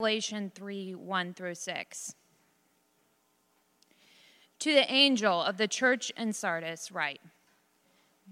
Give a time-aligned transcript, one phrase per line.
[0.00, 2.14] Revelation 3 1 through 6.
[4.60, 7.20] To the angel of the church in Sardis, write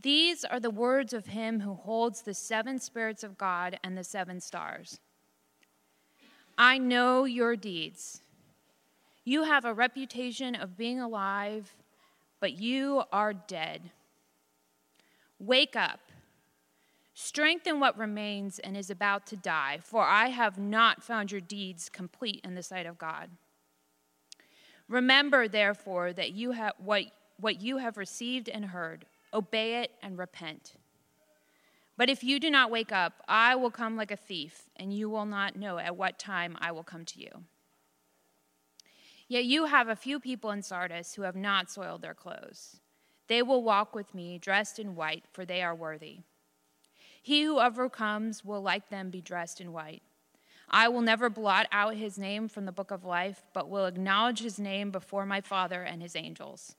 [0.01, 4.03] These are the words of him who holds the seven spirits of God and the
[4.03, 4.99] seven stars.
[6.57, 8.23] I know your deeds.
[9.25, 11.75] You have a reputation of being alive,
[12.41, 13.91] but you are dead.
[15.39, 16.01] Wake up
[17.21, 21.89] Strengthen what remains and is about to die, for I have not found your deeds
[21.89, 23.31] complete in the sight of God.
[24.87, 27.07] Remember, therefore, that you have what,
[27.41, 29.05] what you have received and heard,
[29.35, 30.75] obey it and repent.
[31.97, 35.11] But if you do not wake up, I will come like a thief, and you
[35.11, 37.43] will not know at what time I will come to you.
[39.27, 42.77] Yet you have a few people in Sardis who have not soiled their clothes.
[43.27, 46.21] They will walk with me dressed in white, for they are worthy.
[47.29, 50.01] He who overcomes will like them be dressed in white.
[50.71, 54.39] I will never blot out his name from the book of life, but will acknowledge
[54.39, 56.75] his name before my Father and his angels.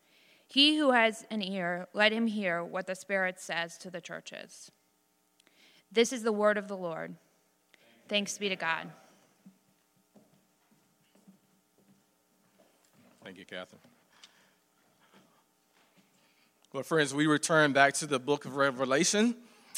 [0.48, 4.72] He who has an ear, let him hear what the Spirit says to the churches.
[5.92, 7.14] This is the word of the Lord.
[8.08, 8.90] Thanks be to God.
[13.23, 13.82] Thank you, Catherine.
[16.73, 19.36] Well, friends, we return back to the book of Revelation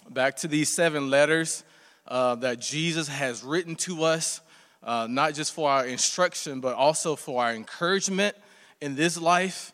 [0.10, 1.64] back to these seven letters
[2.08, 4.42] uh, that Jesus has written to us,
[4.84, 8.36] uh, not just for our instruction, but also for our encouragement
[8.82, 9.74] in this life.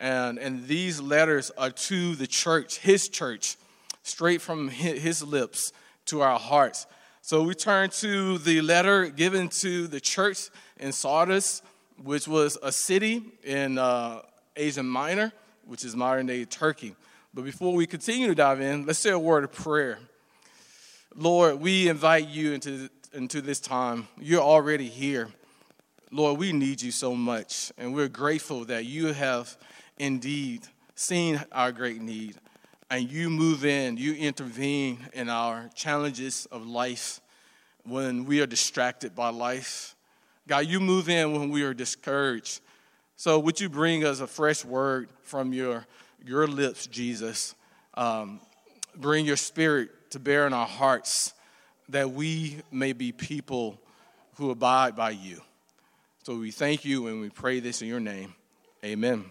[0.00, 3.56] And, and these letters are to the church, his church,
[4.02, 5.72] straight from his lips
[6.06, 6.86] to our hearts.
[7.22, 11.62] So we turn to the letter given to the church in Sardis,
[12.02, 14.22] which was a city in uh,
[14.56, 15.32] Asia Minor,
[15.66, 16.94] which is modern day Turkey.
[17.38, 20.00] But before we continue to dive in, let's say a word of prayer.
[21.14, 24.08] Lord, we invite you into, into this time.
[24.20, 25.28] You're already here.
[26.10, 29.56] Lord, we need you so much, and we're grateful that you have
[30.00, 30.66] indeed
[30.96, 32.34] seen our great need,
[32.90, 37.20] and you move in, you intervene in our challenges of life
[37.84, 39.94] when we are distracted by life.
[40.48, 42.60] God, you move in when we are discouraged.
[43.14, 45.86] So, would you bring us a fresh word from your
[46.24, 47.54] your lips, Jesus.
[47.94, 48.40] Um,
[48.96, 51.32] bring your spirit to bear in our hearts
[51.88, 53.78] that we may be people
[54.36, 55.40] who abide by you.
[56.22, 58.34] So we thank you and we pray this in your name.
[58.84, 59.24] Amen.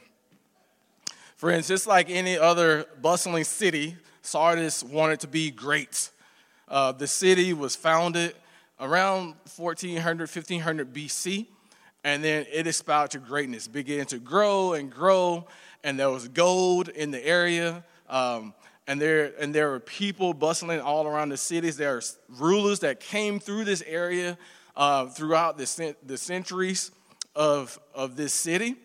[1.36, 6.10] Friends, just like any other bustling city, Sardis wanted to be great.
[6.68, 8.34] Uh, the city was founded
[8.80, 11.46] around 1400, 1500 BC,
[12.04, 15.48] and then it aspired to greatness, began to grow and grow
[15.84, 17.84] and there was gold in the area.
[18.10, 18.54] Um,
[18.88, 21.78] and there and there were people bustling all around the cities.
[21.78, 24.38] There are rulers that came through this area
[24.78, 26.92] uh, throughout the, the centuries
[27.36, 28.76] of, of this city,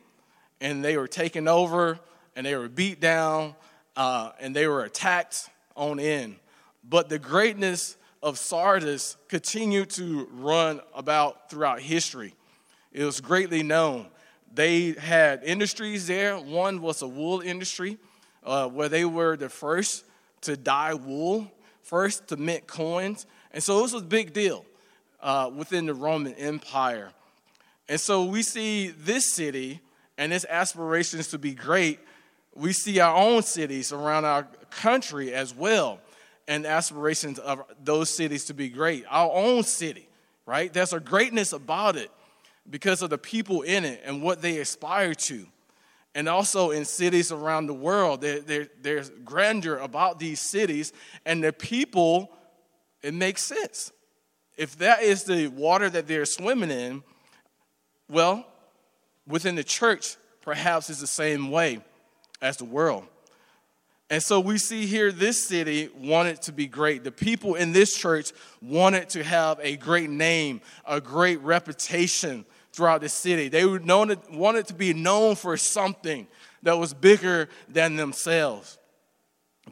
[0.60, 2.00] and they were taken over
[2.34, 3.54] and they were beat down
[3.96, 6.36] uh, and they were attacked on end.
[6.82, 12.34] But the greatness of Sardis continued to run about throughout history.
[12.92, 14.06] It was greatly known.
[14.54, 16.36] They had industries there.
[16.36, 17.98] One was a wool industry,
[18.44, 20.04] uh, where they were the first
[20.42, 21.50] to dye wool,
[21.82, 23.26] first to mint coins.
[23.52, 24.64] And so this was a big deal
[25.20, 27.12] uh, within the Roman Empire.
[27.88, 29.80] And so we see this city
[30.18, 31.98] and its aspirations to be great.
[32.54, 36.00] We see our own cities around our country as well,
[36.46, 39.04] and aspirations of those cities to be great.
[39.08, 40.08] Our own city,
[40.44, 40.70] right?
[40.72, 42.10] There's a greatness about it
[42.68, 45.46] because of the people in it and what they aspire to.
[46.14, 50.92] And also in cities around the world, there, there, there's grandeur about these cities,
[51.24, 52.30] and the people,
[53.02, 53.92] it makes sense.
[54.56, 57.02] If that is the water that they're swimming in,
[58.08, 58.46] well,
[59.26, 61.80] within the church, perhaps it's the same way
[62.42, 63.06] as the world.
[64.10, 67.02] And so we see here this city wanted to be great.
[67.02, 73.00] The people in this church wanted to have a great name, a great reputation throughout
[73.00, 73.48] the city.
[73.48, 76.26] They wanted to be known for something
[76.62, 78.78] that was bigger than themselves.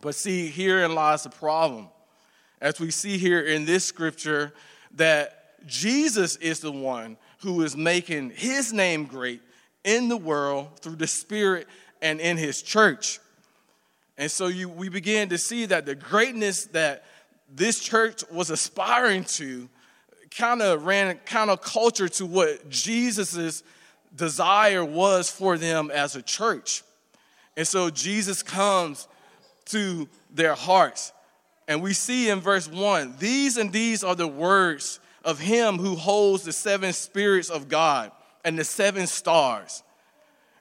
[0.00, 1.88] But see, herein lies the problem.
[2.60, 4.52] As we see here in this scripture,
[4.96, 9.40] that Jesus is the one who is making his name great
[9.84, 11.66] in the world through the Spirit
[12.02, 13.18] and in his church.
[14.18, 17.04] And so you, we begin to see that the greatness that
[17.52, 19.68] this church was aspiring to
[20.36, 23.62] kind of ran kind of culture to what Jesus's
[24.14, 26.82] desire was for them as a church.
[27.56, 29.08] And so Jesus comes
[29.66, 31.12] to their hearts.
[31.68, 35.94] And we see in verse 1 these and these are the words of him who
[35.94, 38.10] holds the seven spirits of God
[38.44, 39.82] and the seven stars.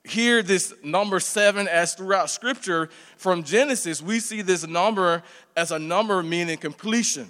[0.04, 5.24] Here, this number seven, as throughout scripture from Genesis, we see this number
[5.56, 7.30] as a number meaning completion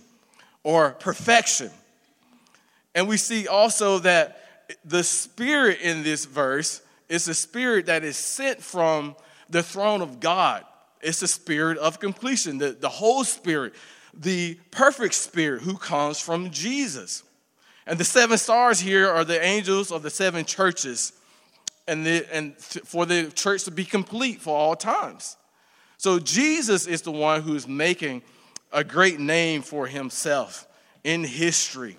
[0.63, 1.71] or perfection.
[2.99, 4.41] And we see also that
[4.83, 9.15] the spirit in this verse is a spirit that is sent from
[9.49, 10.65] the throne of God.
[10.99, 13.73] It's the spirit of completion, the, the whole spirit,
[14.13, 17.23] the perfect spirit who comes from Jesus.
[17.87, 21.13] And the seven stars here are the angels of the seven churches,
[21.87, 25.37] and, the, and for the church to be complete for all times.
[25.95, 28.23] So Jesus is the one who's making
[28.73, 30.67] a great name for himself
[31.05, 31.95] in history.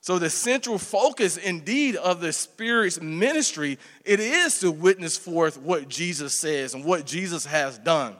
[0.00, 5.88] So the central focus indeed of the Spirit's ministry, it is to witness forth what
[5.88, 8.16] Jesus says and what Jesus has done.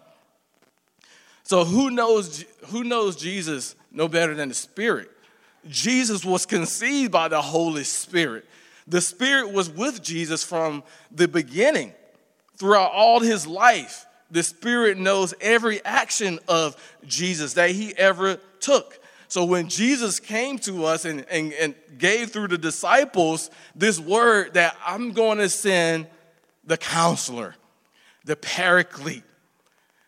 [1.44, 5.10] So who knows who knows Jesus no better than the Spirit?
[5.66, 8.44] Jesus was conceived by the Holy Spirit.
[8.86, 11.92] The Spirit was with Jesus from the beginning.
[12.56, 16.76] Throughout all his life, the Spirit knows every action of
[17.06, 18.97] Jesus that he ever took.
[19.28, 24.54] So when Jesus came to us and, and, and gave through the disciples this word
[24.54, 26.06] that I'm going to send
[26.64, 27.54] the counselor,
[28.24, 29.24] the paraclete,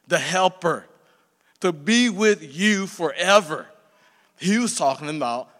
[0.09, 0.87] the helper,
[1.61, 3.67] to be with you forever.
[4.39, 5.51] He was talking about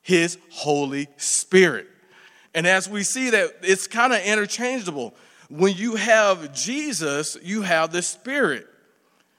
[0.00, 1.86] his Holy Spirit.
[2.54, 5.14] And as we see that it's kind of interchangeable.
[5.48, 8.66] When you have Jesus, you have the Spirit.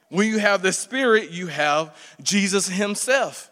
[0.09, 3.49] When you have the Spirit, you have Jesus Himself.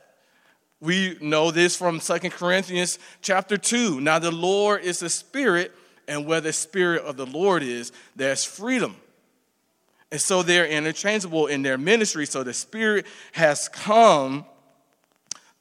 [0.82, 4.02] We know this from Second Corinthians chapter 2.
[4.02, 5.72] Now the Lord is the Spirit,
[6.08, 8.96] and where the Spirit of the Lord is, there's freedom.
[10.12, 12.26] And so they're interchangeable in their ministry.
[12.26, 14.44] So the Spirit has come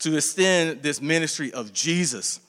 [0.00, 2.40] to extend this ministry of Jesus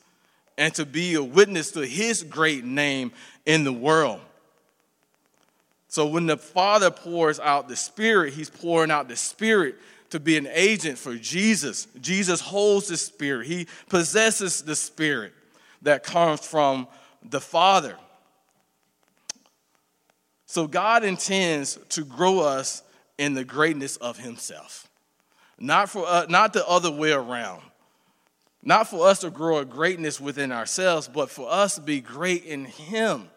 [0.57, 3.11] and to be a witness to his great name
[3.45, 4.21] in the world.
[5.89, 9.75] So when the Father pours out the Spirit, he's pouring out the Spirit
[10.11, 11.87] to be an agent for Jesus.
[11.99, 15.33] Jesus holds the Spirit, he possesses the Spirit
[15.81, 16.87] that comes from
[17.23, 17.97] the Father.
[20.45, 22.83] So God intends to grow us
[23.17, 24.89] in the greatness of Himself,
[25.57, 27.61] not for uh, not the other way around.
[28.63, 32.45] Not for us to grow a greatness within ourselves, but for us to be great
[32.45, 33.27] in Him.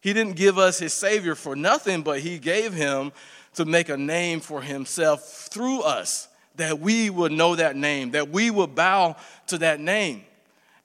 [0.00, 3.12] He didn't give us His Savior for nothing, but He gave Him
[3.54, 8.30] to make a name for Himself through us, that we would know that name, that
[8.30, 9.16] we would bow
[9.48, 10.24] to that name.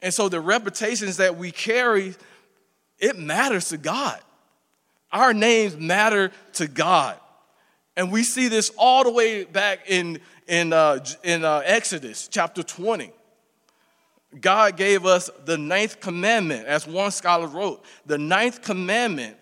[0.02, 2.16] And so the reputations that we carry,
[3.00, 4.20] it matters to God.
[5.12, 7.18] Our names matter to God.
[7.98, 12.64] And we see this all the way back in, in, uh, in uh, Exodus chapter
[12.64, 13.12] 20.
[14.40, 17.84] God gave us the ninth commandment, as one scholar wrote.
[18.06, 19.38] The ninth commandment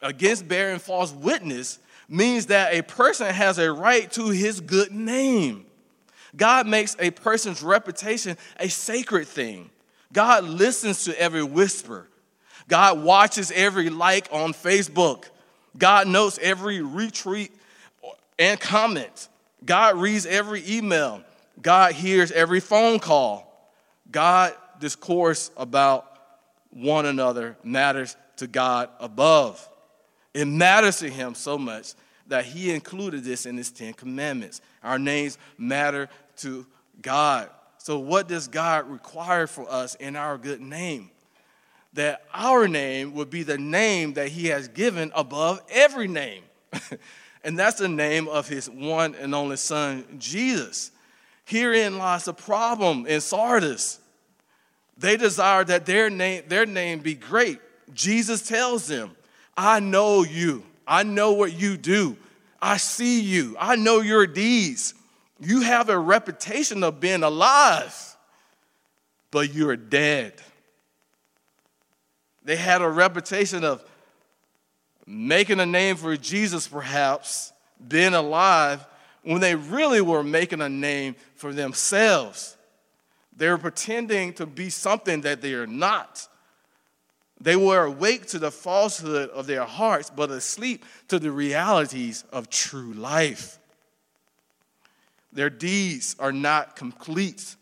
[0.00, 1.78] against bearing false witness
[2.10, 5.64] means that a person has a right to his good name.
[6.36, 9.70] God makes a person's reputation a sacred thing.
[10.12, 12.08] God listens to every whisper.
[12.68, 15.26] God watches every like on Facebook.
[15.78, 17.50] God knows every retweet
[18.38, 19.28] and comment.
[19.64, 21.22] God reads every email.
[21.62, 23.70] God hears every phone call.
[24.10, 26.06] God discourse about
[26.70, 29.68] one another matters to God above.
[30.34, 31.94] It matters to him so much
[32.26, 34.60] that he included this in his 10 commandments.
[34.82, 36.08] Our names matter
[36.38, 36.66] to
[37.02, 37.50] God.
[37.78, 41.10] So, what does God require for us in our good name?
[41.92, 46.42] that our name would be the name that he has given above every name.
[47.44, 50.92] and that's the name of his one and only son, Jesus.
[51.44, 53.98] Herein lies the problem in Sardis.
[54.96, 57.58] They desire that their name, their name be great.
[57.92, 59.16] Jesus tells them,
[59.60, 60.62] I know you.
[60.86, 62.16] I know what you do.
[62.62, 63.56] I see you.
[63.60, 64.94] I know your deeds.
[65.38, 68.16] You have a reputation of being alive,
[69.30, 70.32] but you're dead.
[72.42, 73.84] They had a reputation of
[75.06, 77.52] making a name for Jesus, perhaps,
[77.86, 78.86] being alive,
[79.24, 82.56] when they really were making a name for themselves.
[83.36, 86.26] They were pretending to be something that they are not.
[87.40, 92.50] They were awake to the falsehood of their hearts, but asleep to the realities of
[92.50, 93.58] true life.
[95.32, 97.56] Their deeds are not complete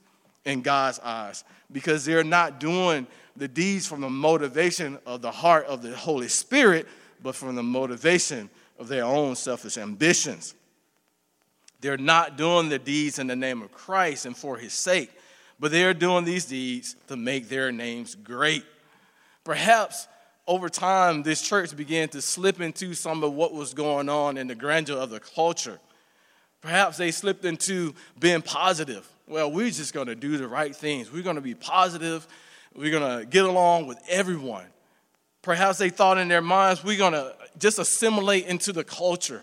[0.45, 3.07] in God's eyes because they're not doing
[3.37, 6.89] the deeds from the motivation of the heart of the Holy Spirit,
[7.23, 10.55] but from the motivation of their own selfish ambitions.
[11.81, 15.11] They're not doing the deeds in the name of Christ and for his sake,
[15.61, 18.65] but they are doing these deeds to make their names great.
[19.49, 20.09] Perhaps
[20.47, 24.47] over time, this church began to slip into some of what was going on in
[24.47, 25.79] the grandeur of the culture.
[26.61, 29.09] Perhaps they slipped into being positive.
[29.27, 31.11] Well, we're just going to do the right things.
[31.11, 32.29] We're going to be positive.
[32.75, 34.67] We're going to get along with everyone.
[35.41, 39.43] Perhaps they thought in their minds, we're going to just assimilate into the culture.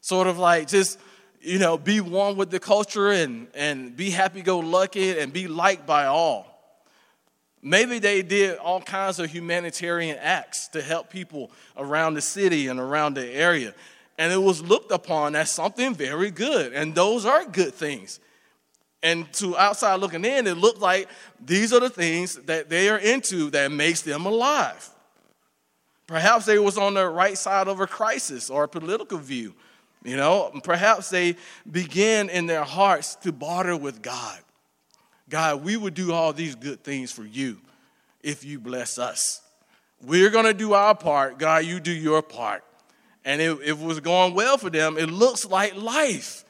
[0.00, 0.98] Sort of like just,
[1.42, 5.46] you know, be one with the culture and, and be happy go lucky and be
[5.46, 6.51] liked by all.
[7.62, 12.80] Maybe they did all kinds of humanitarian acts to help people around the city and
[12.80, 13.72] around the area
[14.18, 16.72] and it was looked upon as something very good.
[16.72, 18.20] And those are good things.
[19.02, 21.08] And to outside looking in, it looked like
[21.44, 24.88] these are the things that they are into that makes them alive.
[26.06, 29.54] Perhaps they was on the right side of a crisis or a political view.
[30.04, 31.36] You know, perhaps they
[31.68, 34.38] began in their hearts to barter with God.
[35.32, 37.58] God, we would do all these good things for you
[38.22, 39.40] if you bless us.
[40.04, 41.38] We're going to do our part.
[41.38, 42.62] God, you do your part
[43.24, 46.44] and it, it was going well for them, it looks like life.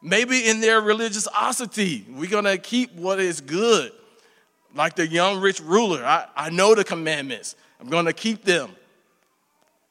[0.00, 3.90] Maybe in their religiosity, we're gonna keep what is good.
[4.74, 8.70] Like the young rich ruler, I, I know the commandments, I'm gonna keep them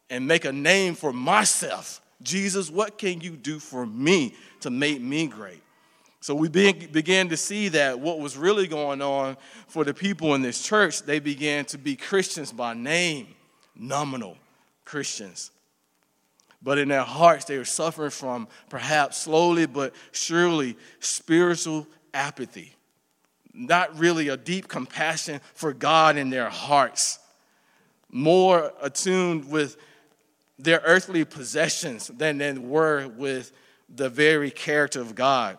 [0.09, 2.01] and make a name for myself.
[2.21, 5.61] Jesus, what can you do for me to make me great?
[6.19, 10.41] So we began to see that what was really going on for the people in
[10.41, 13.27] this church, they began to be Christians by name,
[13.75, 14.37] nominal
[14.83, 15.51] Christians
[16.61, 22.75] but in their hearts they were suffering from perhaps slowly but surely spiritual apathy.
[23.53, 27.19] Not really a deep compassion for God in their hearts,
[28.11, 29.77] more attuned with
[30.59, 33.51] their earthly possessions than they were with
[33.87, 35.57] the very character of God.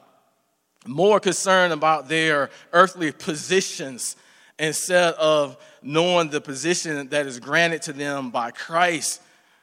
[0.88, 4.16] More concerned about their earthly positions
[4.58, 9.20] instead of knowing the position that is granted to them by Christ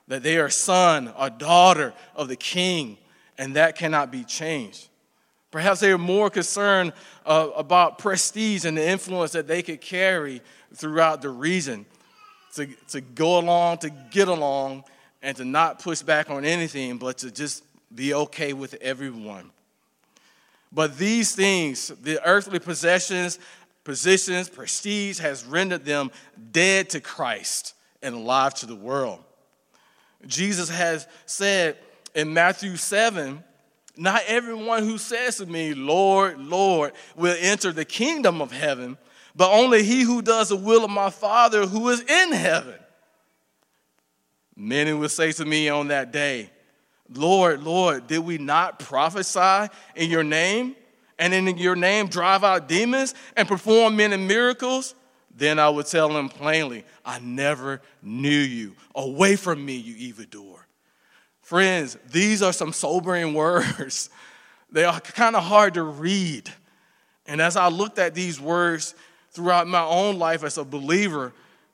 [0.07, 2.99] that they are son or daughter of the king,
[3.39, 4.87] and that cannot be changed.
[5.49, 6.93] Perhaps they are more concerned
[7.25, 10.43] uh, about prestige and the influence that they could carry
[10.75, 11.87] throughout the region
[12.53, 14.83] to, to go along, to get along,
[15.23, 17.63] and to not push back on anything, but to just
[17.95, 19.49] be okay with everyone.
[20.75, 23.39] But these things, the earthly possessions,
[23.85, 26.11] positions, prestige, has rendered them
[26.51, 29.23] dead to Christ and alive to the world.
[30.27, 31.77] Jesus has said
[32.13, 33.41] in Matthew 7
[33.95, 38.97] Not everyone who says to me, Lord, Lord, will enter the kingdom of heaven,
[39.33, 42.75] but only he who does the will of my Father who is in heaven.
[44.57, 46.49] Many will say to me on that day,
[47.13, 50.75] Lord, Lord, did we not prophesy in your name?
[51.17, 54.95] And in your name drive out demons and perform many miracles?
[55.33, 58.75] Then I would tell him plainly, I never knew you.
[58.95, 60.65] Away from me, you evildoer.
[61.41, 64.09] Friends, these are some sobering words.
[64.71, 66.51] They are kind of hard to read.
[67.27, 68.95] And as I looked at these words
[69.31, 71.33] throughout my own life as a believer,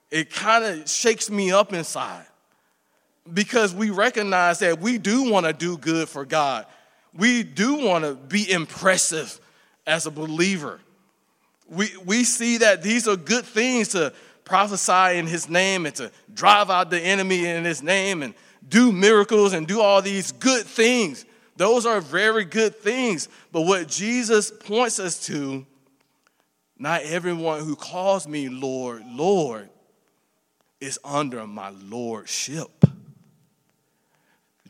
[0.09, 2.25] it kind of shakes me up inside
[3.31, 6.65] because we recognize that we do want to do good for God.
[7.13, 9.39] We do want to be impressive
[9.85, 10.79] as a believer
[11.71, 14.13] we, we see that these are good things to
[14.43, 18.33] prophesy in his name and to drive out the enemy in his name and
[18.67, 21.25] do miracles and do all these good things.
[21.55, 23.29] Those are very good things.
[23.51, 25.65] But what Jesus points us to,
[26.77, 29.69] not everyone who calls me Lord, Lord,
[30.81, 32.85] is under my lordship.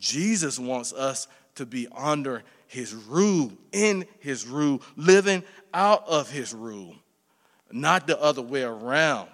[0.02, 6.52] Jesus wants us to be under his rule, in his rule, living out of his
[6.52, 6.96] rule,
[7.70, 9.28] not the other way around.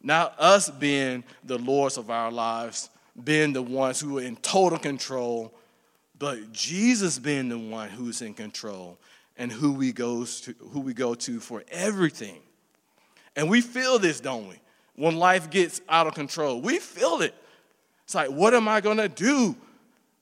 [0.00, 2.90] Not us being the lords of our lives,
[3.24, 5.52] being the ones who are in total control,
[6.18, 8.98] but Jesus being the one who's in control
[9.36, 12.40] and who we goes to who we go to for everything.
[13.34, 14.56] And we feel this, don't we?
[14.94, 17.34] When life gets out of control, we feel it.
[18.04, 19.56] It's like, what am I gonna do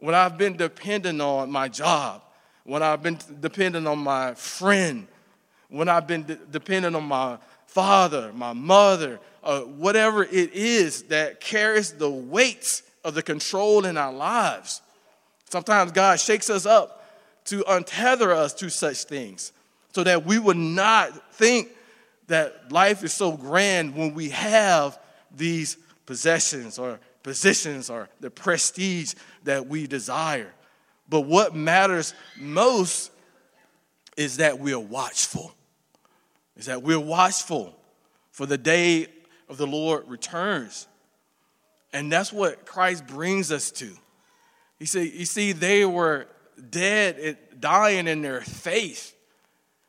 [0.00, 2.22] when I've been dependent on my job,
[2.64, 5.06] when I've been dependent on my friend,
[5.68, 11.40] when I've been de- dependent on my father, my mother, uh, whatever it is that
[11.40, 14.82] carries the weight of the control in our lives.
[15.48, 17.06] Sometimes God shakes us up
[17.46, 19.52] to untether us to such things
[19.92, 21.68] so that we would not think
[22.28, 24.98] that life is so grand when we have
[25.36, 25.76] these
[26.06, 30.52] possessions or positions or the prestige that we desire.
[31.08, 33.10] But what matters most
[34.16, 35.52] is that we are watchful.
[36.56, 37.74] is that we're watchful
[38.30, 39.06] for the day
[39.48, 40.86] of the Lord returns.
[41.92, 43.90] And that's what Christ brings us to.
[44.78, 46.28] You see, you see they were
[46.70, 49.14] dead, dying in their faith.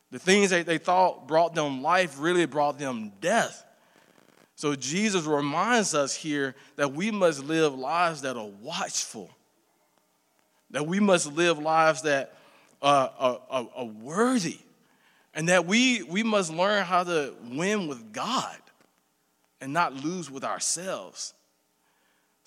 [0.09, 3.63] The things that they thought brought them life really brought them death.
[4.61, 9.27] So Jesus reminds us here that we must live lives that are watchful,
[10.69, 12.37] that we must live lives that
[12.79, 14.59] are, are, are worthy,
[15.33, 18.55] and that we, we must learn how to win with God
[19.61, 21.33] and not lose with ourselves.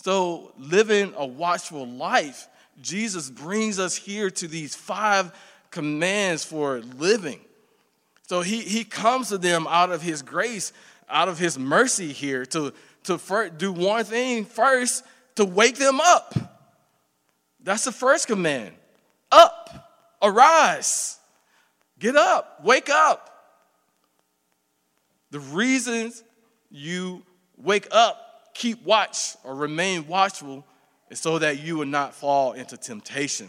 [0.05, 2.47] So, living a watchful life,
[2.81, 5.33] Jesus brings us here to these five
[5.73, 7.41] commands for living.
[8.29, 10.73] So, he, he comes to them out of his grace,
[11.09, 12.73] out of his mercy here to,
[13.05, 15.05] to first, do one thing first
[15.37, 16.35] to wake them up.
[17.63, 18.75] That's the first command.
[19.33, 21.19] Up, arise,
[21.99, 23.31] get up, wake up.
[25.31, 26.23] The reasons
[26.71, 27.25] you
[27.57, 30.65] wake up, keep watch, or remain watchful
[31.11, 33.49] is so that you will not fall into temptation.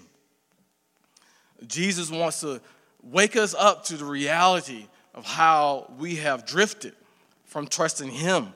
[1.68, 2.62] Jesus wants to
[3.04, 6.94] wake us up to the reality of how we have drifted
[7.56, 8.50] from trusting Him.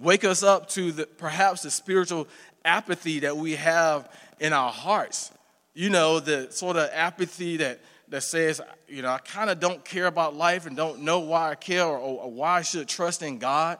[0.00, 2.26] Wake us up to the, perhaps the spiritual
[2.64, 4.10] apathy that we have
[4.40, 5.30] in our hearts.
[5.74, 8.58] You know, the sort of apathy that, that says,
[8.88, 11.84] you know, I kind of don't care about life and don't know why I care
[11.84, 13.76] or, or why I should trust in God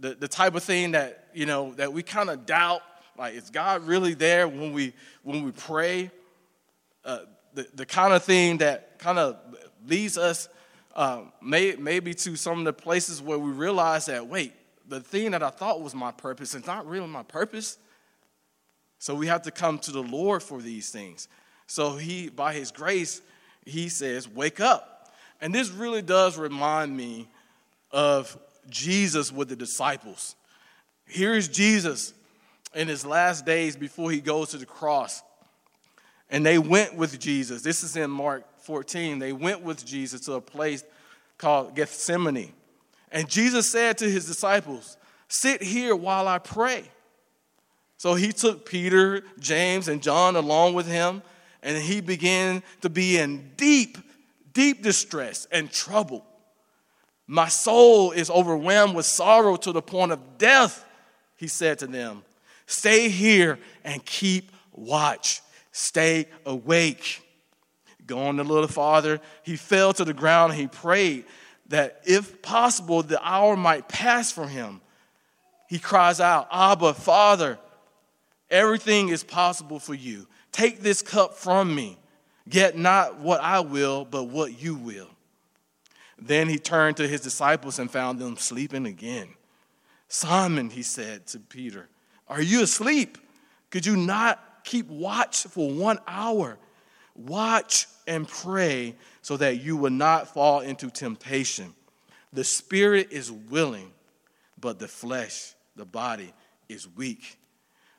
[0.00, 2.82] the, the type of thing that, you know, that we kind of doubt,
[3.16, 6.10] like, is God really there when we, when we pray?
[7.04, 7.20] Uh,
[7.54, 9.36] the, the kind of thing that kind of
[9.86, 10.48] leads us
[10.94, 14.52] uh, may, maybe to some of the places where we realize that, wait,
[14.88, 17.78] the thing that I thought was my purpose is not really my purpose.
[18.98, 21.28] So we have to come to the Lord for these things.
[21.66, 23.22] So he, by his grace,
[23.64, 25.12] he says, wake up.
[25.40, 27.28] And this really does remind me
[27.92, 28.36] of
[28.68, 30.34] Jesus with the disciples.
[31.06, 32.12] Here is Jesus
[32.74, 35.22] in his last days before he goes to the cross.
[36.28, 37.62] And they went with Jesus.
[37.62, 39.18] This is in Mark 14.
[39.18, 40.84] They went with Jesus to a place
[41.38, 42.52] called Gethsemane.
[43.10, 44.96] And Jesus said to his disciples,
[45.28, 46.84] Sit here while I pray.
[47.96, 51.22] So he took Peter, James, and John along with him,
[51.62, 53.98] and he began to be in deep,
[54.52, 56.24] deep distress and trouble.
[57.26, 60.84] My soul is overwhelmed with sorrow to the point of death,
[61.36, 62.22] he said to them.
[62.66, 65.42] Stay here and keep watch.
[65.72, 67.22] Stay awake.
[68.10, 71.26] Going a little farther, he fell to the ground and he prayed
[71.68, 74.80] that if possible, the hour might pass from him.
[75.68, 77.56] He cries out, Abba, Father,
[78.50, 80.26] everything is possible for you.
[80.50, 82.00] Take this cup from me,
[82.50, 85.10] yet not what I will, but what you will.
[86.18, 89.28] Then he turned to his disciples and found them sleeping again.
[90.08, 91.88] Simon, he said to Peter,
[92.26, 93.18] Are you asleep?
[93.70, 96.58] Could you not keep watch for one hour?
[97.26, 101.74] Watch and pray so that you will not fall into temptation.
[102.32, 103.90] The spirit is willing,
[104.60, 106.32] but the flesh, the body,
[106.68, 107.36] is weak.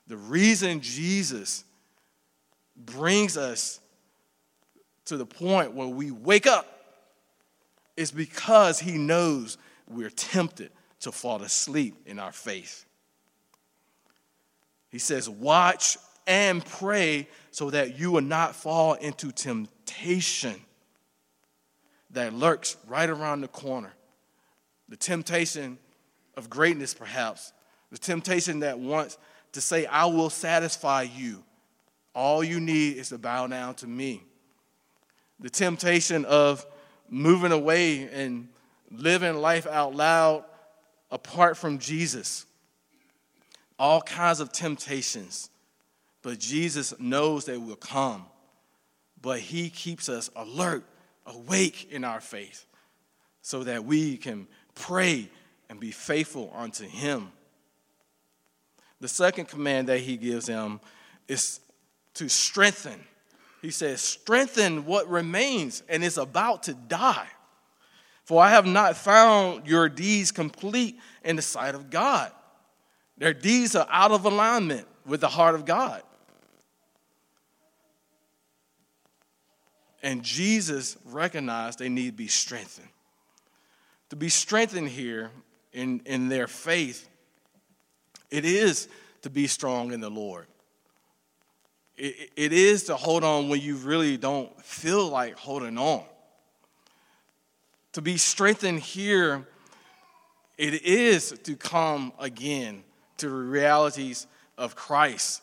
[0.08, 1.64] The reason Jesus
[2.76, 3.80] brings us
[5.04, 6.66] to the point where we wake up
[7.96, 12.86] is because he knows we're tempted to fall asleep in our faith.
[14.90, 20.60] He says, Watch and pray so that you will not fall into temptation
[22.12, 23.92] that lurks right around the corner.
[24.88, 25.78] The temptation
[26.36, 27.52] of greatness, perhaps.
[27.90, 29.18] The temptation that wants
[29.52, 31.42] to say, I will satisfy you.
[32.14, 34.22] All you need is to bow down to me.
[35.40, 36.66] The temptation of
[37.08, 38.48] moving away and
[38.90, 40.44] living life out loud
[41.10, 42.46] apart from Jesus.
[43.78, 45.50] All kinds of temptations.
[46.22, 48.26] But Jesus knows they will come.
[49.20, 50.84] But He keeps us alert,
[51.26, 52.66] awake in our faith,
[53.40, 55.28] so that we can pray
[55.68, 57.32] and be faithful unto Him.
[59.00, 60.80] The second command that He gives them
[61.28, 61.60] is
[62.14, 63.00] to strengthen
[63.62, 67.28] he says, Strengthen what remains and is about to die.
[68.24, 72.32] For I have not found your deeds complete in the sight of God.
[73.16, 76.02] Their deeds are out of alignment with the heart of God.
[80.02, 82.88] And Jesus recognized they need to be strengthened.
[84.10, 85.30] To be strengthened here
[85.72, 87.08] in, in their faith,
[88.30, 88.88] it is
[89.22, 90.46] to be strong in the Lord
[91.96, 96.02] it, it is to hold on when you really don't feel like holding on.
[97.92, 99.46] To be strengthened here,
[100.58, 102.82] it is to come again
[103.18, 105.42] to the realities of Christ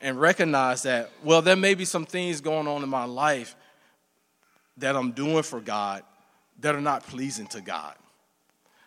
[0.00, 3.56] and recognize that, well, there may be some things going on in my life
[4.78, 6.02] that I'm doing for God
[6.60, 7.94] that are not pleasing to God.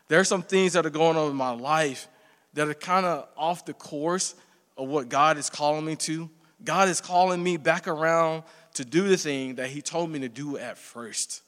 [0.08, 2.08] There are some things that are going on in my life
[2.54, 4.36] that are kind of off the course
[4.78, 6.30] of what God is calling me to.
[6.64, 10.30] God is calling me back around to do the thing that He told me to
[10.30, 11.44] do at first.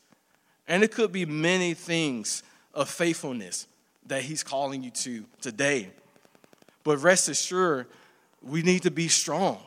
[0.67, 3.67] And it could be many things of faithfulness
[4.07, 5.89] that He's calling you to today.
[6.83, 7.87] But rest assured,
[8.41, 9.59] we need to be strong.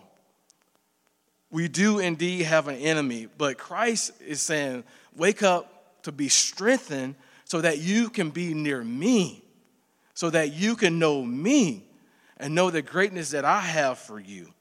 [1.54, 4.82] We do indeed have an enemy, but Christ is saying,
[5.14, 7.14] wake up to be strengthened
[7.44, 9.40] so that you can be near me,
[10.14, 11.84] so that you can know me
[12.38, 14.52] and know the greatness that I have for you.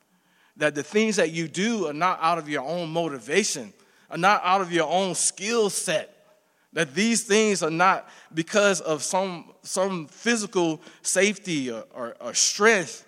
[0.58, 3.74] That the things that you do are not out of your own motivation,
[4.12, 6.28] are not out of your own skill set.
[6.74, 13.04] That these things are not because of some, some physical safety or, or, or strength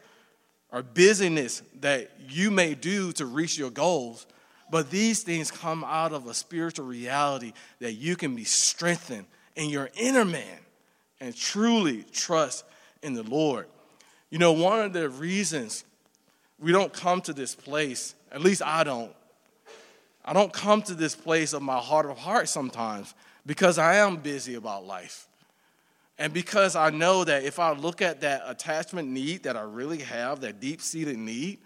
[0.75, 4.27] or busyness that you may do to reach your goals,
[4.69, 9.69] but these things come out of a spiritual reality that you can be strengthened in
[9.69, 10.59] your inner man
[11.21, 12.65] and truly trust
[13.01, 13.67] in the Lord.
[14.29, 15.85] You know, one of the reasons
[16.59, 19.15] we don't come to this place, at least I don't,
[20.25, 23.13] I don't come to this place of my heart of heart sometimes
[23.45, 25.29] because I am busy about life.
[26.17, 29.99] And because I know that if I look at that attachment need that I really
[29.99, 31.60] have, that deep seated need,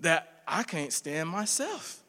[0.00, 2.00] that I can't stand myself.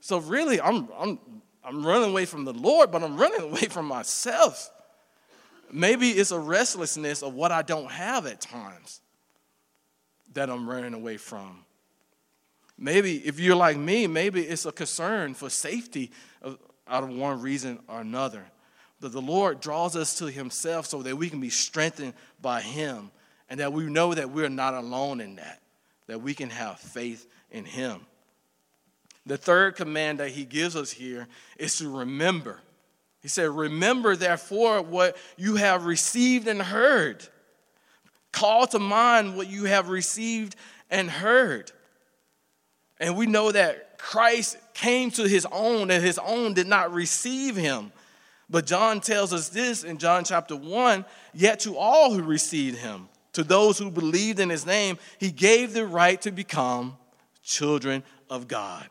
[0.00, 1.18] So really, I'm, I'm,
[1.64, 4.70] I'm running away from the Lord, but I'm running away from myself.
[5.70, 9.00] Maybe it's a restlessness of what I don't have at times
[10.34, 11.64] that I'm running away from.
[12.76, 16.10] Maybe if you're like me, maybe it's a concern for safety
[16.88, 18.44] out of one reason or another
[19.00, 23.10] that the Lord draws us to Himself so that we can be strengthened by Him
[23.50, 25.60] and that we know that we're not alone in that,
[26.06, 28.00] that we can have faith in Him.
[29.26, 31.28] The third command that He gives us here
[31.58, 32.60] is to remember.
[33.22, 37.26] He said, Remember, therefore, what you have received and heard.
[38.32, 40.56] Call to mind what you have received
[40.90, 41.72] and heard.
[43.00, 47.56] And we know that Christ came to his own, and his own did not receive
[47.56, 47.92] him.
[48.48, 53.08] But John tells us this in John chapter 1 Yet to all who received him,
[53.32, 56.96] to those who believed in his name, he gave the right to become
[57.42, 58.88] children of God.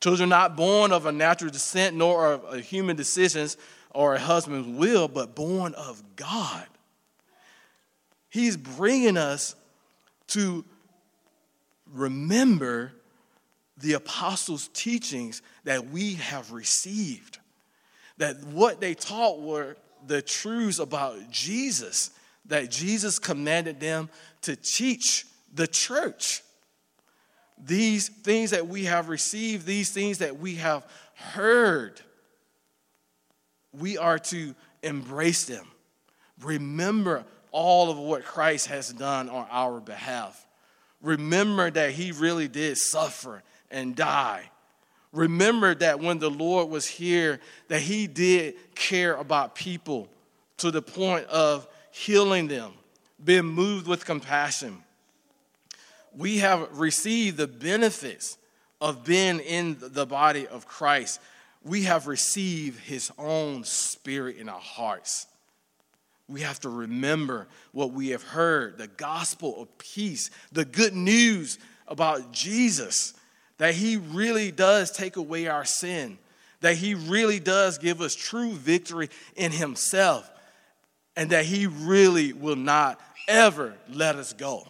[0.00, 3.56] Children not born of a natural descent nor of human decisions
[3.90, 6.66] or a husband's will, but born of God.
[8.28, 9.56] He's bringing us
[10.28, 10.64] to
[11.92, 12.92] remember
[13.76, 17.39] the apostles' teachings that we have received
[18.20, 22.10] that what they taught were the truths about Jesus,
[22.44, 24.10] that Jesus commanded them
[24.42, 26.42] to teach the church.
[27.56, 31.98] These things that we have received, these things that we have heard,
[33.72, 35.66] we are to embrace them.
[36.42, 40.46] Remember all of what Christ has done on our behalf.
[41.00, 44.49] Remember that he really did suffer and die
[45.12, 50.08] Remember that when the Lord was here, that He did care about people
[50.58, 52.72] to the point of healing them,
[53.22, 54.78] being moved with compassion.
[56.16, 58.38] We have received the benefits
[58.80, 61.20] of being in the body of Christ.
[61.64, 65.26] We have received His own Spirit in our hearts.
[66.28, 71.58] We have to remember what we have heard the gospel of peace, the good news
[71.88, 73.14] about Jesus
[73.60, 76.16] that He really does take away our sin,
[76.62, 80.30] that He really does give us true victory in Himself,
[81.14, 84.66] and that He really will not ever let us go,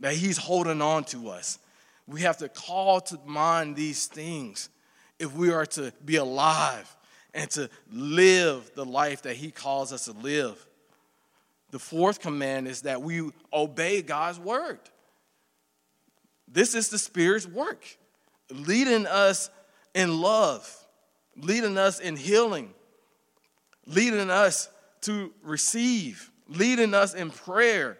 [0.00, 1.58] that He's holding on to us.
[2.06, 4.70] We have to call to mind these things
[5.18, 6.96] if we are to be alive
[7.34, 10.66] and to live the life that He calls us to live.
[11.70, 14.80] The fourth command is that we obey God's word.
[16.48, 17.98] This is the Spirit's work
[18.52, 19.50] leading us
[19.94, 20.86] in love,
[21.36, 22.72] leading us in healing,
[23.86, 24.68] leading us
[25.02, 27.98] to receive, leading us in prayer,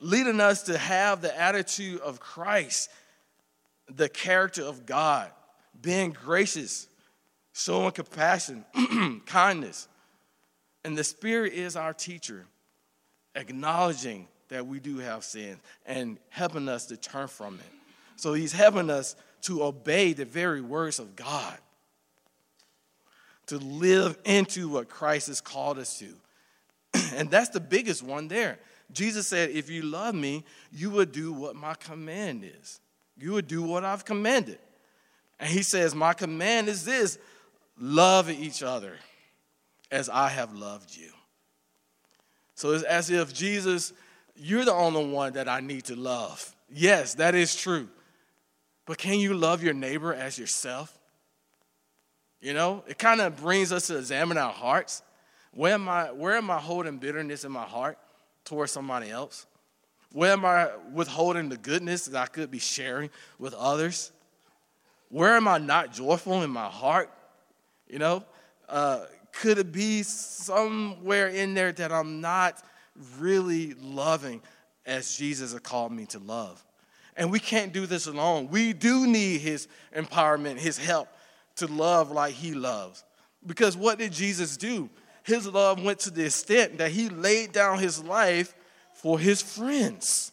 [0.00, 2.90] leading us to have the attitude of Christ,
[3.88, 5.30] the character of God,
[5.80, 6.88] being gracious,
[7.52, 8.64] showing compassion,
[9.26, 9.88] kindness.
[10.84, 12.44] And the Spirit is our teacher,
[13.34, 17.72] acknowledging that we do have sin and helping us to turn from it.
[18.16, 21.58] So He's helping us to obey the very words of God,
[23.46, 26.14] to live into what Christ has called us to.
[27.16, 28.58] and that's the biggest one there.
[28.92, 32.80] Jesus said, If you love me, you would do what my command is.
[33.18, 34.58] You would do what I've commanded.
[35.40, 37.18] And he says, My command is this
[37.78, 38.94] love each other
[39.90, 41.10] as I have loved you.
[42.54, 43.92] So it's as if Jesus,
[44.36, 46.54] you're the only one that I need to love.
[46.70, 47.88] Yes, that is true.
[48.86, 50.98] But can you love your neighbor as yourself?
[52.40, 55.02] You know, it kind of brings us to examine our hearts.
[55.52, 57.98] Where am I, where am I holding bitterness in my heart
[58.44, 59.46] towards somebody else?
[60.12, 64.12] Where am I withholding the goodness that I could be sharing with others?
[65.08, 67.10] Where am I not joyful in my heart?
[67.86, 68.24] You know,
[68.68, 72.62] uh, could it be somewhere in there that I'm not
[73.18, 74.42] really loving
[74.84, 76.62] as Jesus has called me to love?
[77.16, 78.48] And we can't do this alone.
[78.48, 81.08] We do need his empowerment, his help
[81.56, 83.04] to love like he loves.
[83.44, 84.88] Because what did Jesus do?
[85.24, 88.54] His love went to the extent that he laid down his life
[88.94, 90.32] for his friends.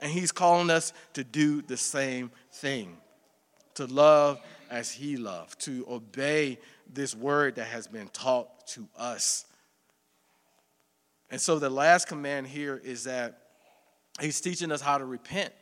[0.00, 2.96] And he's calling us to do the same thing
[3.74, 6.58] to love as he loved, to obey
[6.92, 9.44] this word that has been taught to us.
[11.30, 13.38] And so the last command here is that
[14.20, 15.52] he's teaching us how to repent,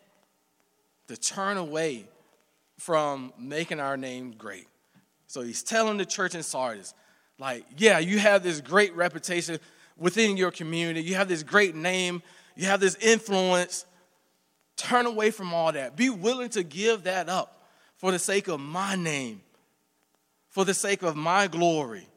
[1.09, 2.07] to turn away
[2.79, 4.67] from making our name great.
[5.27, 6.95] So he's telling the church in Sardis,
[7.39, 9.59] like, yeah, you have this great reputation
[9.97, 12.23] within your community, you have this great name,
[12.57, 13.87] you have this influence.
[14.77, 15.97] Turn away from all that.
[15.97, 19.41] Be willing to give that up for the sake of my name,
[20.51, 22.09] for the sake of my glory,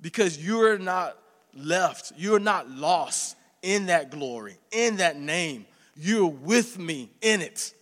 [0.00, 1.16] because you're not
[1.54, 5.66] left, you're not lost in that glory, in that name.
[5.96, 7.74] You're with me in it.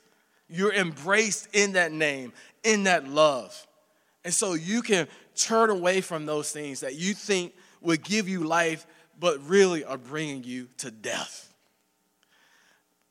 [0.54, 3.66] You're embraced in that name, in that love.
[4.24, 8.44] And so you can turn away from those things that you think would give you
[8.44, 8.86] life,
[9.18, 11.52] but really are bringing you to death.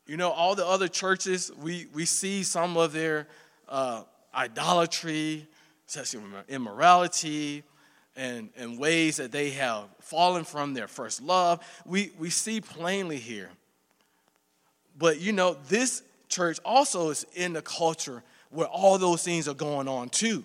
[0.07, 3.27] You know, all the other churches, we, we see some of their
[3.67, 4.03] uh,
[4.33, 5.47] idolatry,
[5.85, 7.63] sexual immorality,
[8.15, 11.61] and, and ways that they have fallen from their first love.
[11.85, 13.49] We, we see plainly here.
[14.97, 16.03] But you know, this
[16.33, 20.43] church also is in the culture where all those things are going on too.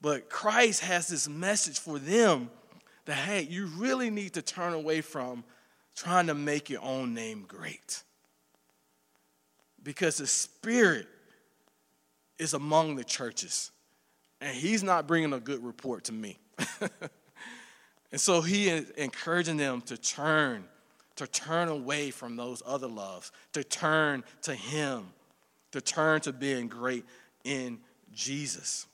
[0.00, 2.50] But Christ has this message for them
[3.06, 5.44] that, hey, you really need to turn away from
[5.94, 8.02] trying to make your own name great.
[9.82, 11.06] Because the Spirit
[12.38, 13.70] is among the churches,
[14.40, 16.38] and He's not bringing a good report to me.
[18.12, 20.64] and so He is encouraging them to turn
[21.16, 25.08] to turn away from those other loves, to turn to Him,
[25.72, 27.04] to turn to being great
[27.44, 27.78] in
[28.14, 28.86] Jesus.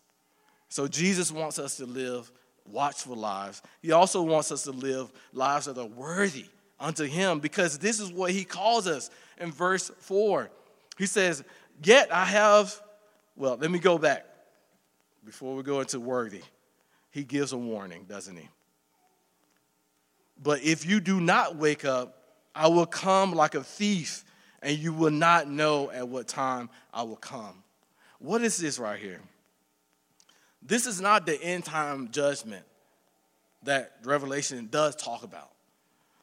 [0.69, 2.31] So Jesus wants us to live
[2.67, 3.61] watchful lives.
[3.83, 6.47] He also wants us to live lives that are worthy
[6.79, 10.51] unto Him because this is what He calls us in verse 4.
[10.99, 11.45] He says,
[11.83, 12.81] Yet I have,
[13.37, 14.27] well, let me go back
[15.25, 16.43] before we go into worthy.
[17.11, 18.49] He gives a warning, doesn't He?
[20.43, 22.19] But if you do not wake up,
[22.55, 24.25] I will come like a thief,
[24.63, 27.63] and you will not know at what time I will come.
[28.19, 29.21] What is this right here?
[30.63, 32.65] This is not the end time judgment
[33.65, 35.51] that Revelation does talk about.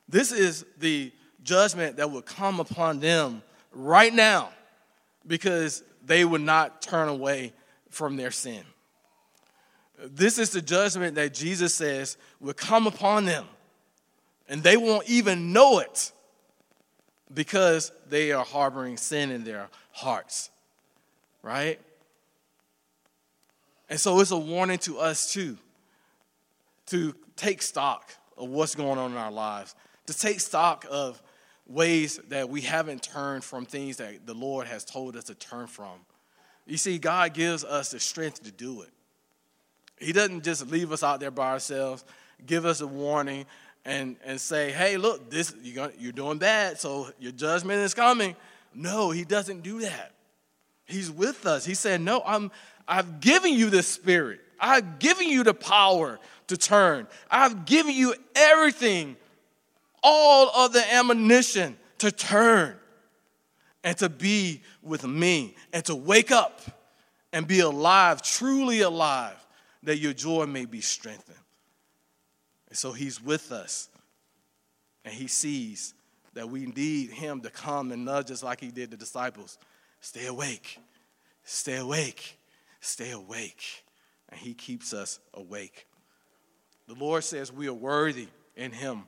[0.07, 1.11] This is the
[1.43, 4.49] judgment that will come upon them right now
[5.27, 7.53] because they would not turn away
[7.89, 8.63] from their sin.
[10.01, 13.45] This is the judgment that Jesus says will come upon them
[14.49, 16.11] and they won't even know it
[17.33, 20.49] because they are harboring sin in their hearts,
[21.43, 21.79] right?
[23.89, 25.57] And so it's a warning to us too
[26.87, 29.75] to take stock of what's going on in our lives,
[30.07, 31.21] to take stock of
[31.67, 35.67] ways that we haven't turned from things that the Lord has told us to turn
[35.67, 35.99] from.
[36.65, 38.89] You see, God gives us the strength to do it.
[39.99, 42.03] He doesn't just leave us out there by ourselves,
[42.45, 43.45] give us a warning,
[43.89, 48.35] and, and say, hey, look, this you're, you're doing bad, so your judgment is coming.
[48.75, 50.11] No, he doesn't do that.
[50.85, 51.65] He's with us.
[51.65, 52.51] He said, No, I'm,
[52.87, 54.41] I've given you the spirit.
[54.59, 57.07] I've given you the power to turn.
[57.31, 59.15] I've given you everything,
[60.03, 62.75] all of the ammunition to turn
[63.83, 66.61] and to be with me and to wake up
[67.33, 69.35] and be alive, truly alive,
[69.81, 71.37] that your joy may be strengthened.
[72.69, 73.89] And so he's with us.
[75.05, 75.93] And he sees
[76.33, 79.57] that we need him to come and nudge us like he did the disciples.
[80.01, 80.79] Stay awake.
[81.43, 82.37] Stay awake.
[82.79, 83.83] Stay awake.
[84.29, 85.87] And he keeps us awake.
[86.87, 89.03] The Lord says we are worthy in him.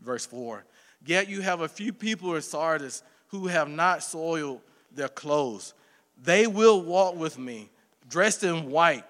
[0.00, 0.64] Verse 4.
[1.04, 4.60] Yet you have a few people in Sardis who have not soiled
[4.94, 5.74] their clothes.
[6.22, 7.70] They will walk with me,
[8.08, 9.04] dressed in white,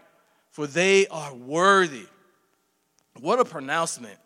[0.51, 2.07] for they are worthy.
[3.21, 4.19] What a pronouncement!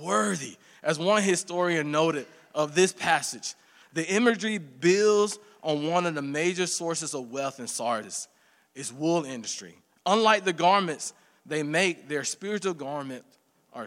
[0.00, 0.56] Worthy.
[0.82, 3.54] As one historian noted of this passage,
[3.92, 8.28] the imagery builds on one of the major sources of wealth in Sardis,
[8.74, 9.74] its wool industry.
[10.04, 11.12] Unlike the garments
[11.44, 13.26] they make, their spiritual garments
[13.72, 13.86] are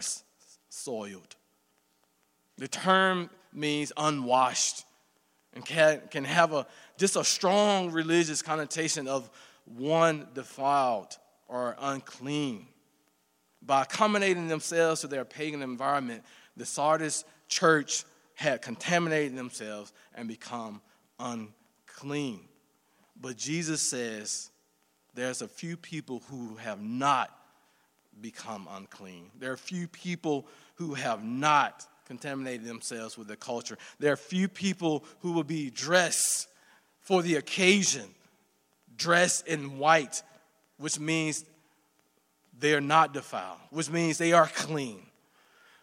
[0.68, 1.36] soiled.
[2.58, 4.84] The term means unwashed
[5.54, 6.66] and can, can have a,
[6.96, 9.30] just a strong religious connotation of
[9.64, 11.16] one defiled
[11.48, 12.66] or unclean.
[13.62, 16.24] By accommodating themselves to their pagan environment,
[16.56, 20.80] the Sardis church had contaminated themselves and become
[21.18, 22.40] unclean.
[23.20, 24.50] But Jesus says
[25.14, 27.30] there's a few people who have not
[28.20, 29.30] become unclean.
[29.38, 30.46] There are few people
[30.76, 33.76] who have not contaminated themselves with the culture.
[33.98, 36.48] There are few people who will be dressed
[37.00, 38.08] for the occasion,
[38.96, 40.22] dressed in white,
[40.78, 41.44] which means
[42.60, 45.00] they are not defiled, which means they are clean.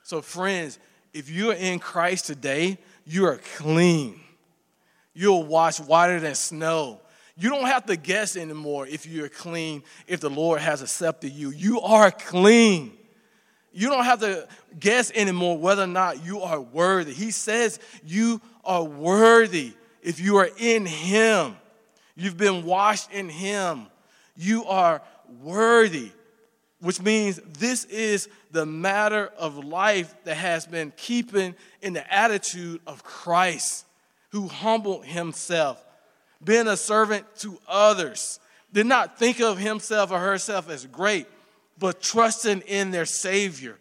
[0.04, 0.80] So, friends,
[1.14, 4.20] if you're in Christ today, you are clean.
[5.14, 7.02] You'll wash whiter than snow.
[7.36, 11.52] You don't have to guess anymore if you're clean, if the Lord has accepted you.
[11.52, 12.94] You are clean.
[13.72, 14.48] You don't have to
[14.80, 17.14] guess anymore whether or not you are worthy.
[17.14, 21.56] He says you are worthy if you are in Him.
[22.16, 23.86] You've been washed in Him.
[24.36, 25.02] You are
[25.42, 26.12] worthy,
[26.80, 32.82] which means this is the matter of life that has been keeping in the attitude
[32.86, 33.86] of Christ,
[34.32, 35.84] who humbled Himself
[36.44, 38.40] being a servant to others,
[38.74, 41.28] did not think of himself or herself as great,
[41.80, 43.78] but trusting in their Savior,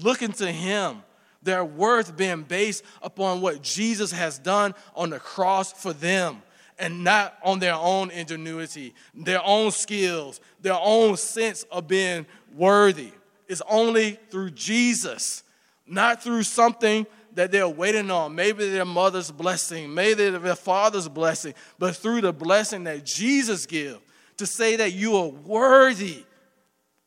[0.00, 1.02] looking to Him,
[1.42, 6.42] their worth being based upon what Jesus has done on the cross for them
[6.78, 13.12] and not on their own ingenuity, their own skills, their own sense of being worthy.
[13.48, 15.42] It's only through Jesus,
[15.86, 18.34] not through something that they're waiting on.
[18.34, 24.00] Maybe their mother's blessing, maybe their father's blessing, but through the blessing that Jesus gives
[24.36, 26.24] to say that you are worthy.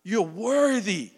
[0.04, 1.12] You're worthy.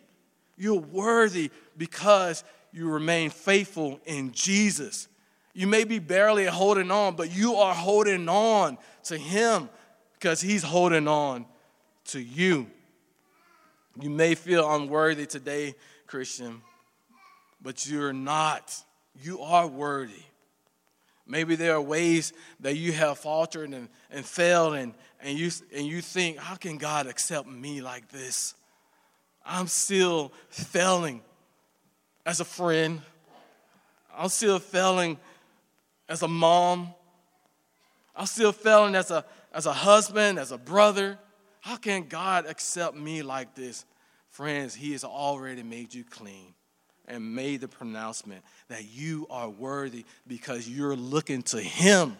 [0.57, 5.07] You're worthy because you remain faithful in Jesus.
[5.53, 9.69] You may be barely holding on, but you are holding on to Him
[10.13, 11.45] because He's holding on
[12.05, 12.67] to you.
[13.99, 15.75] You may feel unworthy today,
[16.07, 16.61] Christian,
[17.61, 18.73] but you're not.
[19.21, 20.23] You are worthy.
[21.27, 25.85] Maybe there are ways that you have faltered and, and failed, and, and, you, and
[25.85, 28.55] you think, how can God accept me like this?
[29.45, 31.21] I'm still failing
[32.25, 33.01] as a friend.
[34.17, 35.17] I'm still failing
[36.09, 36.93] as a mom.
[38.15, 41.17] I'm still failing as a, as a husband, as a brother.
[41.61, 43.85] How can God accept me like this?
[44.29, 46.53] Friends, He has already made you clean
[47.07, 52.17] and made the pronouncement that you are worthy because you're looking to Him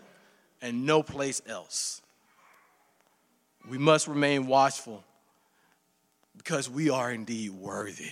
[0.62, 2.02] and no place else.
[3.70, 5.04] We must remain watchful
[6.38, 8.12] because we are indeed worthy.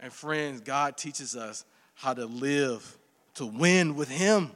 [0.00, 1.64] And friends, God teaches us
[1.94, 2.97] how to live
[3.38, 4.50] to win with Him.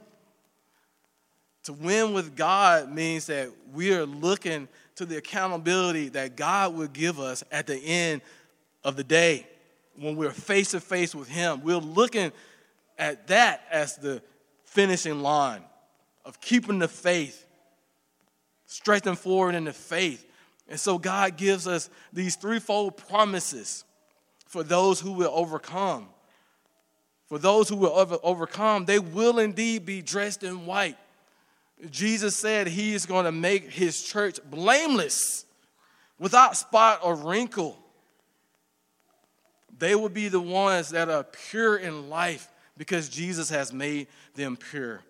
[1.63, 6.87] To win with God means that we are looking to the accountability that God will
[6.87, 8.21] give us at the end
[8.83, 9.47] of the day
[9.97, 11.61] when we're face to face with Him.
[11.63, 12.33] We're looking
[12.99, 14.21] at that as the
[14.65, 15.61] finishing line
[16.25, 17.45] of keeping the faith,
[18.65, 20.25] stretching forward in the faith.
[20.67, 23.85] And so God gives us these threefold promises
[24.45, 26.09] for those who will overcome.
[27.33, 30.97] For those who will over, overcome, they will indeed be dressed in white.
[31.89, 35.43] Jesus said he is going to make his church blameless,
[36.19, 37.75] without spot or wrinkle.
[39.79, 44.05] They will be the ones that are pure in life because Jesus has made
[44.35, 45.01] them pure.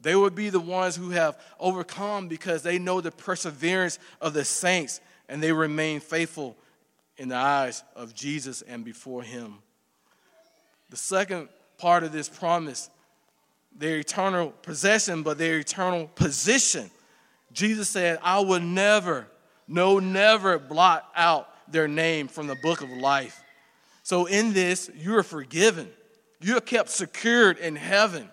[0.00, 4.46] They will be the ones who have overcome because they know the perseverance of the
[4.46, 6.56] saints and they remain faithful
[7.18, 9.56] in the eyes of Jesus and before Him.
[10.94, 12.88] The second part of this promise,
[13.76, 16.88] their eternal possession, but their eternal position.
[17.52, 19.26] Jesus said, I will never,
[19.66, 23.42] no, never blot out their name from the book of life.
[24.04, 25.90] So, in this, you are forgiven.
[26.40, 28.28] You are kept secured in heaven.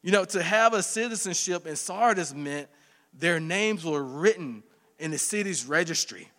[0.00, 2.68] You know, to have a citizenship in Sardis meant
[3.12, 4.62] their names were written
[4.98, 6.30] in the city's registry.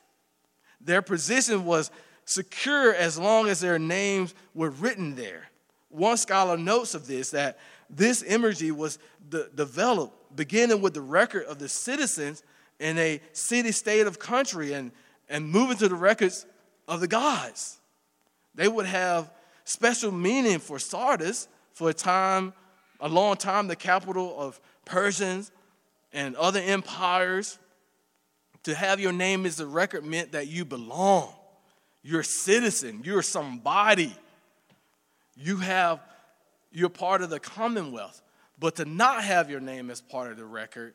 [0.81, 1.91] Their position was
[2.25, 5.43] secure as long as their names were written there.
[5.89, 7.57] One scholar notes of this that
[7.89, 8.99] this imagery was
[9.29, 12.43] de- developed beginning with the record of the citizens
[12.79, 14.91] in a city state of country and,
[15.29, 16.45] and moving to the records
[16.87, 17.79] of the gods.
[18.55, 19.31] They would have
[19.63, 22.53] special meaning for Sardis for a time,
[22.99, 25.51] a long time, the capital of Persians
[26.11, 27.59] and other empires.
[28.63, 31.31] To have your name as a record meant that you belong.
[32.07, 33.01] You're a citizen.
[33.03, 34.15] You're somebody.
[35.35, 35.99] You have,
[36.71, 38.21] you're part of the commonwealth.
[38.59, 40.93] But to not have your name as part of the record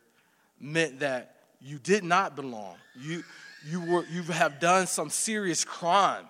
[0.61, 2.77] meant that you did not belong.
[2.97, 3.25] You,
[3.69, 6.27] you, were, you have done some serious crime,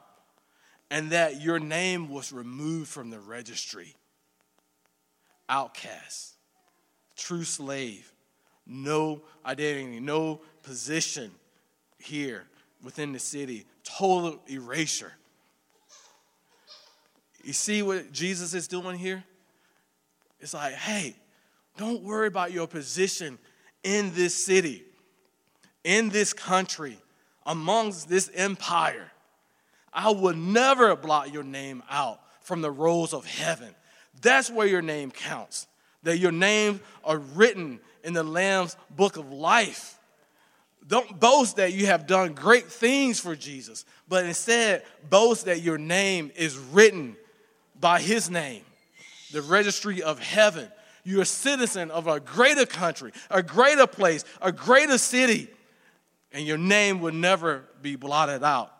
[0.91, 3.95] and that your name was removed from the registry.
[5.49, 6.37] Outcast,
[7.17, 8.11] true slave,
[8.67, 11.31] no identity, no position
[11.99, 12.45] here
[12.83, 13.67] within the city,
[14.01, 15.13] total erasure.
[17.45, 19.23] You see what Jesus is doing here?
[20.41, 21.15] It's like, hey,
[21.77, 23.39] don't worry about your position
[23.83, 24.85] in this city,
[25.85, 26.97] in this country,
[27.45, 29.11] amongst this empire.
[29.93, 33.75] I will never blot your name out from the rolls of heaven.
[34.23, 35.67] That's where your name counts,
[36.05, 40.00] that your names are written in the Lamb's book of life.
[40.87, 45.79] Don't boast that you have done great things for Jesus, but instead boast that your
[45.79, 47.17] name is written
[47.79, 48.63] by his name,
[49.33, 50.69] the registry of heaven.
[51.05, 55.49] You're a citizen of a greater country, a greater place, a greater city,
[56.33, 58.73] and your name will never be blotted out.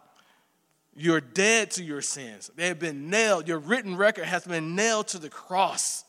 [0.97, 2.51] You're dead to your sins.
[2.57, 3.49] They have been nailed.
[3.49, 6.05] Your written record has been nailed to the cross,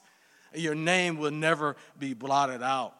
[0.51, 2.93] and your name will never be blotted out.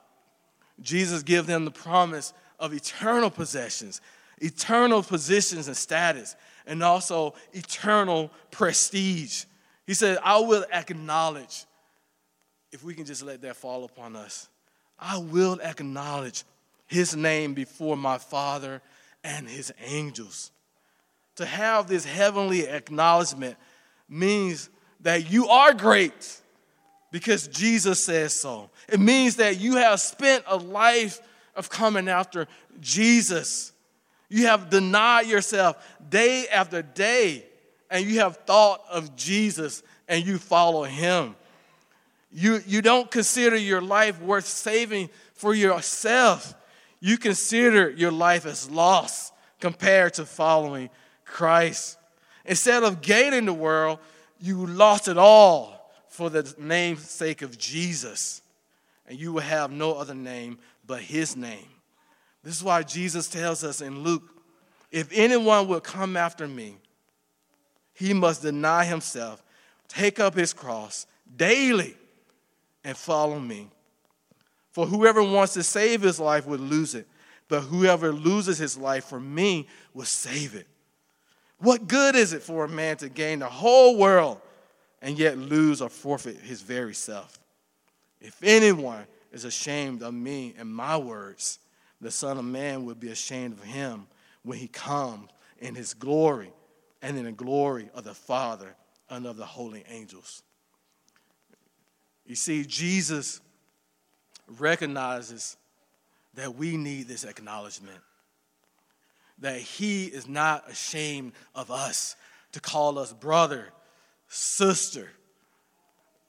[0.82, 4.00] Jesus gave them the promise of eternal possessions,
[4.38, 6.36] eternal positions and status,
[6.66, 9.46] and also eternal prestige.
[9.86, 11.66] He said, I will acknowledge,
[12.72, 14.48] if we can just let that fall upon us,
[14.98, 16.44] I will acknowledge
[16.86, 18.82] his name before my Father
[19.24, 20.52] and his angels.
[21.38, 23.58] To have this heavenly acknowledgement
[24.08, 26.42] means that you are great
[27.12, 28.70] because Jesus says so.
[28.88, 31.20] It means that you have spent a life
[31.56, 32.48] of coming after
[32.80, 33.72] Jesus.
[34.30, 35.76] You have denied yourself
[36.10, 37.46] day after day,
[37.90, 41.36] and you have thought of Jesus and you follow him.
[42.32, 46.54] You, you don't consider your life worth saving for yourself.
[47.00, 50.90] You consider your life as lost compared to following
[51.26, 51.98] Christ.
[52.46, 54.00] Instead of gaining the world,
[54.40, 58.42] you lost it all for the name's sake of Jesus.
[59.08, 60.60] And you will have no other name
[60.92, 61.70] but his name.
[62.44, 64.24] This is why Jesus tells us in Luke
[64.92, 66.76] if anyone will come after me,
[67.94, 69.42] he must deny himself,
[69.88, 71.96] take up his cross daily,
[72.84, 73.70] and follow me.
[74.72, 77.08] For whoever wants to save his life would lose it,
[77.48, 80.68] but whoever loses his life for me will save it.
[81.60, 84.42] What good is it for a man to gain the whole world
[85.02, 87.40] and yet lose or forfeit his very self?
[88.20, 91.60] If anyone is ashamed of me and my words,
[92.00, 94.08] the Son of Man will be ashamed of him
[94.44, 95.30] when he comes
[95.60, 96.52] in his glory
[97.02, 98.76] and in the glory of the Father
[99.10, 100.44] and of the holy angels.
[102.26, 103.42] You see, Jesus
[104.58, 105.58] recognizes
[106.34, 108.00] that we need this acknowledgement,
[109.40, 112.16] that he is not ashamed of us
[112.54, 113.70] to call us brother,
[114.28, 115.10] sister.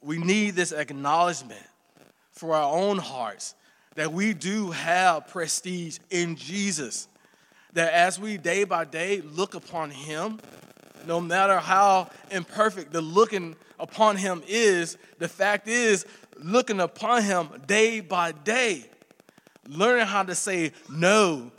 [0.01, 1.63] We need this acknowledgement
[2.33, 3.55] for our own hearts
[3.95, 7.09] that we do have prestige in Jesus.
[7.75, 10.41] That as we day by day look upon Him,
[11.07, 16.07] no matter how imperfect the looking upon Him is, the fact is,
[16.39, 18.85] looking upon Him day by day,
[19.69, 21.51] learning how to say no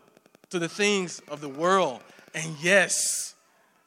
[0.50, 2.02] to the things of the world
[2.34, 3.36] and yes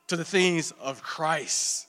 [0.08, 1.85] to the things of Christ.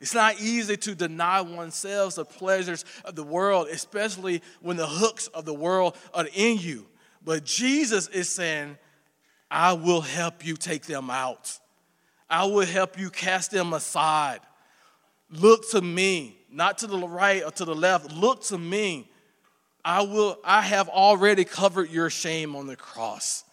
[0.00, 5.26] It's not easy to deny oneself the pleasures of the world, especially when the hooks
[5.28, 6.86] of the world are in you.
[7.24, 8.78] But Jesus is saying,
[9.50, 11.58] I will help you take them out.
[12.30, 14.40] I will help you cast them aside.
[15.30, 18.12] Look to me, not to the right or to the left.
[18.12, 19.10] Look to me.
[19.84, 23.44] I will I have already covered your shame on the cross.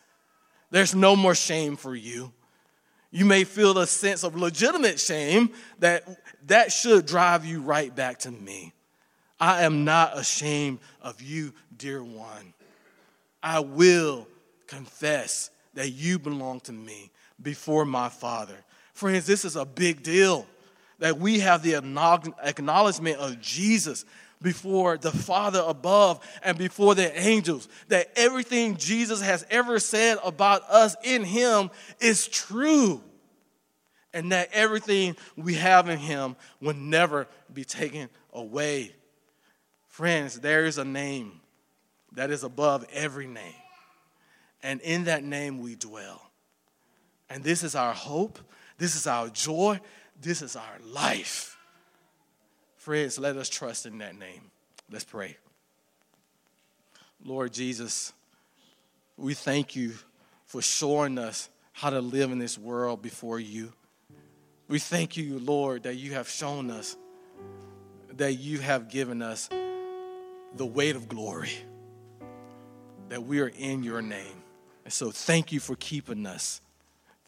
[0.71, 2.33] There's no more shame for you.
[3.15, 6.03] You may feel a sense of legitimate shame that
[6.47, 8.73] that should drive you right back to me.
[9.39, 12.53] I am not ashamed of you, dear one.
[13.41, 14.27] I will
[14.67, 17.09] confess that you belong to me
[17.41, 18.57] before my Father.
[18.91, 20.45] Friends, this is a big deal
[20.99, 21.75] that we have the
[22.43, 24.03] acknowledgement of Jesus
[24.45, 27.67] before the Father above and before the angels.
[27.87, 33.01] That everything Jesus has ever said about us in Him is true.
[34.13, 38.95] And that everything we have in Him will never be taken away.
[39.87, 41.41] Friends, there is a name
[42.13, 43.61] that is above every name.
[44.61, 46.21] And in that name we dwell.
[47.31, 48.37] And this is our hope,
[48.77, 49.79] this is our joy,
[50.21, 51.54] this is our life.
[52.85, 54.51] Friends, let us trust in that name.
[54.91, 55.37] Let's pray.
[57.25, 58.13] Lord Jesus,
[59.17, 59.93] we thank you
[60.45, 63.73] for showing us how to live in this world before you.
[64.67, 66.95] We thank you, Lord, that you have shown us,
[68.17, 69.49] that you have given us
[70.55, 71.57] the weight of glory,
[73.09, 74.43] that we are in your name.
[74.83, 76.61] And so thank you for keeping us.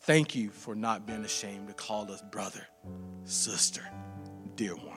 [0.01, 2.67] Thank you for not being ashamed to call us brother,
[3.25, 3.81] sister,
[4.55, 4.96] dear one.